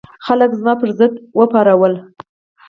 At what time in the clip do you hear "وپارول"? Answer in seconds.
1.37-1.93